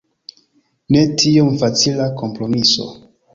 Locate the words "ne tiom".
0.95-1.51